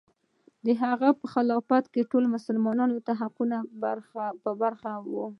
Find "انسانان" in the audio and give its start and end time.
2.27-2.89